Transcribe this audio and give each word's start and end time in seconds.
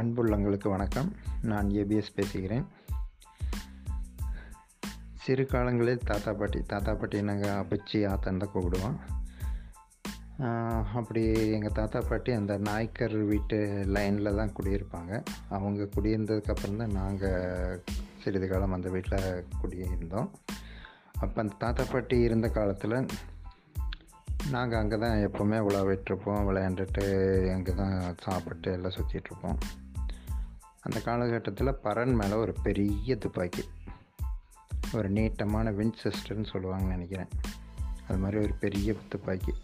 அன்புள்ளங்களுக்கு 0.00 0.68
வணக்கம். 0.68 1.08
நான் 1.50 1.68
ஏபிஎஸ் 1.80 2.14
பேசுகிறேன். 2.14 2.64
சிறு 5.24 5.46
காலங்களில் 5.46 6.00
தாத்தா 6.04 6.32
பாட்டி 6.32 6.60
தாத்தா 6.72 6.92
பாட்டி 6.94 7.18
நாங்கள் 7.28 7.58
அப்பச்சி 7.60 7.98
ஆத்தன் 8.12 8.40
தான் 8.42 8.50
கூப்பிடுவோம் 8.54 8.96
அப்படி 10.98 11.22
எங்கள் 11.56 11.76
தாத்தா 11.78 12.00
பாட்டி 12.08 12.32
அந்த 12.32 12.54
நாய்க்கர் 12.68 13.14
வீட்டு 13.30 13.58
லைனில் 13.96 14.38
தான் 14.40 14.54
குடியிருப்பாங்க. 14.56 15.12
அவங்க 15.48 15.86
குடியிருந்ததுக்கப்புறம் 15.96 16.80
தான் 16.82 16.96
நாங்கள் 17.00 17.84
சிறிது 18.24 18.48
காலம் 18.48 18.76
அந்த 18.78 18.90
வீட்டில் 18.96 19.46
குடியிருந்தோம். 19.62 20.28
அப்போ 21.22 21.40
அந்த 21.44 21.54
தாத்தா 21.58 21.86
பாட்டி 21.92 22.18
இருந்த 22.30 22.50
காலத்தில் 22.58 22.98
நாங்கள் 24.50 24.80
அங்கே 24.80 24.96
தான் 25.02 25.22
எப்போவுமே 25.26 25.58
விளாவிட்டுருப்போம் 25.66 26.46
விளையாண்டுட்டு 26.48 27.04
அங்கே 27.52 27.74
தான் 27.74 27.96
சாப்பிட்டு 28.24 28.72
எல்லாம் 28.72 28.96
சுற்றிட்டுருப்போம் 28.98 29.58
அந்த 30.84 31.00
காலகட்டத்தில் 31.00 31.80
பரன் 31.84 32.14
மேலே 32.14 32.32
ஒரு 32.32 32.54
பெரிய 32.62 33.16
துப்பாக்கி. 33.16 33.64
ஒரு 34.92 35.10
நீட்டமான 35.10 35.70
வின்செஸ்டர்னு 35.70 36.46
சொல்லுவாங்கன்னு 36.52 36.92
நினைக்கிறேன். 36.94 37.28
அது 38.08 38.18
மாதிரி 38.18 38.42
ஒரு 38.42 38.54
பெரிய 38.60 38.94
துப்பாக்கி. 39.08 39.54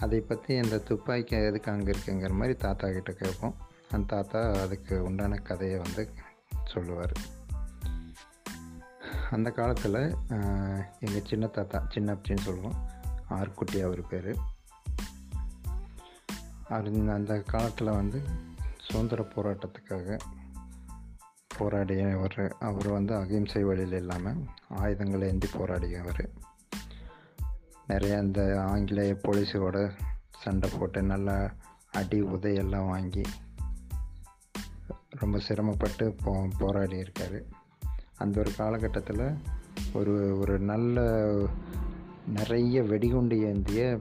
அதை 0.00 0.20
பற்றி 0.20 0.56
அந்த 0.56 0.78
துப்பாக்கி 0.78 1.36
எதுக்கு 1.36 1.72
அங்கே 1.72 1.92
இருக்குங்கிற 1.92 2.30
மாதிரி 2.30 2.54
தாத்தா 2.54 2.88
கிட்ட 2.88 3.12
கேட்போம். 3.12 3.54
அந்த 3.90 4.06
தாத்தா 4.14 4.60
அதுக்கு 4.60 5.02
உண்டான 5.02 5.36
கதையை 5.36 5.78
வந்து 5.78 6.12
சொல்லுவார். 6.64 7.12
அந்த 9.30 9.50
காலத்தில் 9.50 10.16
எங்கள் 11.00 11.26
சின்ன 11.26 11.46
தாத்தா 11.46 11.86
சின்ன 11.88 12.12
அப்படின்னு 12.12 12.46
சொல்லுவோம். 12.48 12.78
ஆர்குட்டி 13.30 13.84
அவர் 13.84 14.06
பேர். 14.06 14.36
அவர் 16.68 16.88
அந்த 17.18 17.40
காலத்தில் 17.40 17.96
வந்து 18.00 18.50
சுதந்திர 18.92 19.26
போராட்டத்துக்காக 19.34 20.18
போராடியவர் 21.58 22.50
அவர் 22.58 22.88
வந்து 22.88 23.14
அகிம்சை 23.14 23.64
வழியில் 23.64 23.92
இல்லாமல் 23.92 24.36
ஆயுதங்களை 24.68 25.28
ஏந்தி 25.28 25.48
போராடியவர் 25.52 26.28
நிறைய 27.86 28.18
இந்த 28.18 28.64
ஆங்கிலேய 28.66 29.18
போலீஸோட 29.22 29.90
சண்டை 30.42 30.70
போட்டு 30.78 31.02
நல்லா 31.02 31.54
அடி 31.92 32.22
உதையெல்லாம் 32.22 32.86
வாங்கி 32.86 33.22
ரொம்ப 35.08 35.38
சிரமப்பட்டு 35.38 36.16
போ 36.24 36.48
போராடி 36.58 36.96
இருக்கார். 36.96 37.42
அந்த 38.16 38.40
ஒரு 38.40 38.54
காலகட்டத்தில் 38.54 39.34
ஒரு 39.92 40.38
ஒரு 40.38 40.58
நல்ல 40.58 41.00
நிறைய 42.26 42.82
வெடிகுண்டு 42.82 43.40
ஏந்திய 43.40 43.98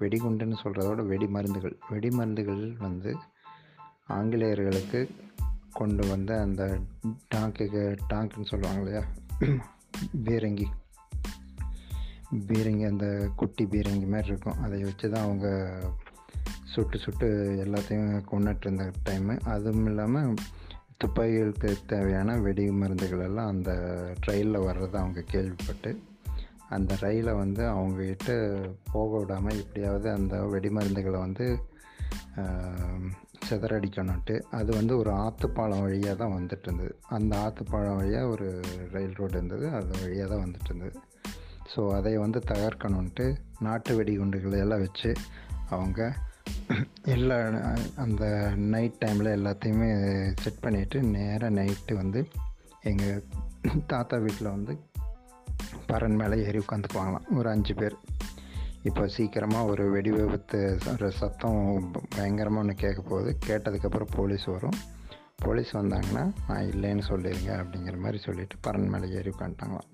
வெடிகுண்டுன்னு 0.00 0.54
சொல்கிறதோட 0.64 1.06
வெடி 1.06 1.26
மருந்துகள் 1.26 1.78
வெடி 1.90 2.10
மருந்துகள் 2.10 2.76
வந்து 2.76 3.16
ஆங்கிலேயர்களுக்கு 4.08 5.10
கொண்டு 5.72 6.08
வந்த 6.08 6.40
அந்த 6.40 6.78
டாங்குக்கு 7.34 7.82
டாங்குன்னு 8.08 8.46
சொல்லுவாங்க 8.46 8.80
இல்லையா? 8.80 9.02
பீரங்கி. 10.24 10.66
பீரங்கி 12.48 12.86
அந்த 12.88 13.30
குட்டி 13.36 13.64
பீரங்கி 13.64 14.06
மாதிரி 14.06 14.28
இருக்கும். 14.28 14.60
அதை 14.62 14.82
வச்சு 14.82 15.10
தான் 15.10 15.24
அவங்க 15.24 15.48
சுட்டு 16.64 16.98
சுட்டு 16.98 17.26
எல்லாத்தையும் 17.64 18.22
கொண்டுட்டு 18.30 18.60
இருந்த 18.60 18.90
டைமு 19.08 19.40
அதுவும் 19.40 19.86
இல்லாமல் 19.86 20.34
துப்பாக்கிகளுக்கு 21.04 21.76
தேவையான 21.86 22.36
வெடி 22.38 22.70
மருந்துகள் 22.70 23.18
எல்லாம் 23.18 23.48
அந்த 23.48 23.70
ட்ரெயிலில் 24.26 24.64
வர்றதை 24.64 25.00
அவங்க 25.00 25.20
கேள்விப்பட்டு 25.20 26.02
அந்த 26.68 26.96
ரயிலை 27.00 27.32
வந்து 27.32 27.62
அவங்கக்கிட்ட 27.62 28.30
போக 28.92 29.18
விடாமல் 29.18 29.60
எப்படியாவது 29.60 30.10
அந்த 30.10 30.42
வெடி 30.42 30.68
மருந்துகளை 30.68 31.18
வந்து 31.18 31.46
சிதறடிக்கணுன்ட்டு 33.48 34.42
அது 34.50 34.72
வந்து 34.74 34.98
ஒரு 34.98 35.10
ஆற்றுப்பாலம் 35.10 35.80
வழியாக 35.80 36.14
தான் 36.14 36.34
வந்துட்டு 36.34 36.62
இருந்தது 36.62 36.98
அந்த 37.08 37.36
ஆற்றுப்பாலம் 37.36 37.96
வழியாக 37.96 38.28
ஒரு 38.28 38.48
ரயில் 38.92 39.12
ரோடு 39.12 39.32
இருந்தது 39.32 39.70
அது 39.70 40.00
வழியாக 40.00 40.34
தான் 40.34 40.44
வந்துட்டு 40.44 40.64
இருந்தது 40.64 40.92
ஸோ 41.74 41.94
அதை 41.94 42.16
வந்து 42.16 42.42
தகர்க்கணுன்ட்டு 42.46 43.26
நாட்டு 43.58 44.02
வெடிகுண்டுகளை 44.02 44.58
எல்லாம் 44.58 44.80
வச்சு 44.80 45.14
அவங்க 45.68 46.00
எல்லா 47.02 47.36
அந்த 47.96 48.24
நைட் 48.56 49.00
டைமில் 49.04 49.36
எல்லாத்தையுமே 49.36 49.88
செட் 50.42 50.62
பண்ணிவிட்டு 50.62 51.02
நேராக 51.02 51.50
நைட்டு 51.50 51.94
வந்து 51.94 52.20
எங்கள் 52.82 53.24
தாத்தா 53.86 54.16
வீட்டில் 54.16 54.50
வந்து 54.50 54.74
பறன் 55.86 56.16
மேலே 56.16 56.44
ஏறி 56.44 56.58
உட்காந்துக்குவாங்களாம் 56.58 57.36
ஒரு 57.36 57.48
அஞ்சு 57.48 57.74
பேர். 57.74 57.96
இப்போ 58.88 59.08
சீக்கிரமாக 59.08 59.70
ஒரு 59.72 59.90
வெடி 59.90 60.10
விபத்து 60.10 60.78
ஒரு 60.92 61.12
சத்தம் 61.12 61.60
பயங்கரமாக 62.16 62.62
ஒன்று 62.62 62.74
கேட்க 62.74 63.00
போகுது 63.02 63.30
கேட்டதுக்கப்புறம் 63.46 64.10
போலீஸ் 64.10 64.44
வரும். 64.44 64.76
போலீஸ் 65.36 65.76
வந்தாங்கன்னா 65.76 66.24
நான் 66.48 66.68
இல்லைன்னு 66.72 67.04
சொல்லிடுங்க 67.08 67.52
அப்படிங்கிற 67.62 67.96
மாதிரி 67.98 68.18
சொல்லிவிட்டு 68.18 68.56
பரன் 68.66 68.90
மேலே 68.94 69.08
ஏறி 69.14 69.30
உட்காந்துட்டாங்களாம் 69.30 69.90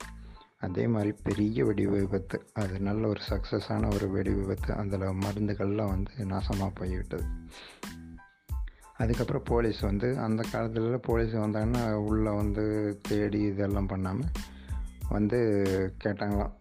அதே 0.58 0.86
மாதிரி 0.86 1.12
பெரிய 1.22 1.64
வெடி 1.64 1.86
விபத்து. 1.86 2.38
அது 2.52 2.80
நல்ல 2.80 3.08
ஒரு 3.08 3.20
சக்ஸஸான 3.28 3.94
ஒரு 3.94 4.08
வெடி 4.10 4.32
விபத்து. 4.32 4.70
அதில் 4.74 5.06
மருந்துகள்லாம் 5.24 5.92
வந்து 5.94 6.12
நாசமாக 6.34 6.70
போய்விட்டது. 6.74 7.26
அதுக்கப்புறம் 8.96 9.48
போலீஸ் 9.52 9.80
வந்து 9.80 10.18
அந்த 10.18 10.44
காலத்தில் 10.52 11.04
போலீஸ் 11.08 11.34
வந்தாங்கன்னா 11.34 11.84
உள்ளே 11.92 12.30
வந்து 12.30 12.64
தேடி 13.08 13.42
இதெல்லாம் 13.42 13.86
பண்ணாமல் 13.86 14.32
வந்து 15.08 15.38
கேட்டாங்களாம். 16.04 16.54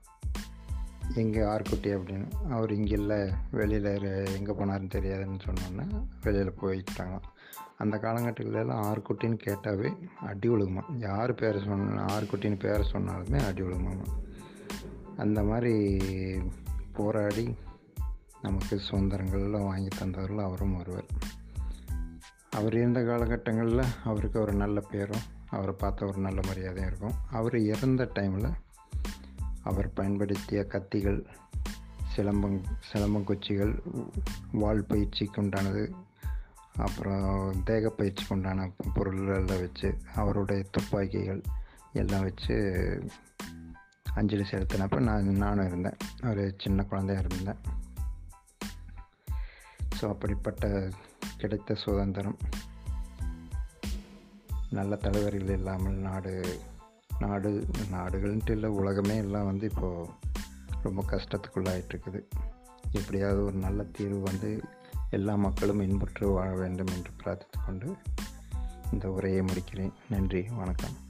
எங்கே 1.16 1.40
ஆர்குட்டி 1.40 1.96
அப்படின்னு 1.96 2.32
அவர் 2.50 2.72
இங்கே 2.72 2.92
இல்லை 2.92 3.30
வெளியில் 3.52 4.26
எங்கே 4.26 4.52
போனாருன்னு 4.52 4.90
தெரியாதுன்னு 4.90 5.40
சொன்னோன்னே 5.46 6.08
வெளியில் 6.24 6.54
போயிட்டாங்களாம் 6.62 7.22
அந்த 7.78 7.98
காலகட்டத்திலலாம் 7.98 8.92
ஆர்குட்டின்னு 8.92 9.40
கேட்டாவே 9.46 10.10
அடி 10.18 10.50
விழுகுமா 10.50 10.82
யார் 10.98 11.36
பேர் 11.36 11.64
சொன்ன 11.64 12.06
ஆர்குட்டின்னு 12.06 12.60
பேரை 12.60 12.90
சொன்னாலுமே 12.92 13.46
அடி 13.46 13.62
விழுகுமாமா 13.62 14.24
அந்த 15.18 15.44
மாதிரி 15.44 15.98
போராடி 16.94 17.56
நமக்கு 18.42 18.82
சுதந்திரங்கள்லாம் 18.92 19.64
வாங்கி 19.64 19.88
தந்தவர்கள் 19.88 20.44
அவரும் 20.44 20.78
ஒருவர். 20.78 21.06
அவர் 22.50 22.76
இருந்த 22.76 23.00
காலகட்டங்களில் 23.00 23.84
அவருக்கு 24.04 24.40
ஒரு 24.40 24.54
நல்ல 24.54 24.80
பேரும் 24.80 25.20
அவரை 25.50 25.76
பார்த்த 25.78 26.06
ஒரு 26.06 26.18
நல்ல 26.18 26.42
மரியாதையும் 26.48 26.88
இருக்கும். 26.88 27.14
அவர் 27.32 27.58
இறந்த 27.58 28.10
டைமில் 28.16 28.52
அவர் 29.70 29.94
பயன்படுத்திய 29.94 30.62
கத்திகள் 30.70 31.20
சிலம்பங் 32.16 32.60
சிலம்பங்குச்சிகள் 32.92 33.74
வால் 34.52 34.84
பயிற்சிக்கு 34.84 35.42
உண்டானது 35.42 35.84
அப்புறம் 36.76 37.64
தேக 37.64 37.90
பயிற்சிக்கு 37.90 38.36
உண்டான 38.36 38.70
பொருள்களை 38.94 39.58
வச்சு 39.60 39.90
அவருடைய 40.16 40.66
துப்பாக்கிகள் 40.72 41.42
எல்லாம் 41.94 42.24
வச்சு 42.24 42.56
அஞ்சலி 44.14 44.46
செலுத்தினப்போ 44.52 45.00
நான் 45.00 45.36
நானும் 45.44 45.68
இருந்தேன். 45.68 45.98
ஒரு 46.24 46.44
சின்ன 46.58 46.84
குழந்தையாக 46.84 47.28
இருந்தேன். 47.30 47.62
ஸோ 50.00 50.08
அப்படிப்பட்ட 50.08 50.90
கிடைத்த 51.38 51.76
சுதந்திரம். 51.76 52.38
நல்ல 54.70 54.96
தலைவர்கள் 54.96 55.56
இல்லாமல் 55.58 56.04
நாடு 56.08 56.34
நாடு 57.20 57.68
நாடுகள்ன்ட்டு 57.92 58.50
இல்லை 58.50 58.70
உலகமே 58.70 59.18
எல்லாம் 59.18 59.46
வந்து 59.46 59.70
இப்போது 59.76 60.10
ரொம்ப 60.84 61.04
கஷ்டத்துக்குள்ளாயிட்டுருக்குது. 61.10 62.22
எப்படியாவது 62.92 63.44
ஒரு 63.44 63.56
நல்ல 63.56 63.84
தீர்வு 63.84 64.22
வந்து 64.22 64.62
எல்லா 65.10 65.36
மக்களும் 65.36 65.82
இன்புற்று 65.82 66.28
வாழ 66.28 66.56
வேண்டும் 66.56 66.88
என்று 66.88 67.12
பிரார்த்தித்து 67.24 67.66
கொண்டு 67.66 67.96
இந்த 68.92 69.12
உரையை 69.12 69.42
முடிக்கிறேன். 69.42 69.92
நன்றி 70.10 70.46
வணக்கம். 70.50 71.09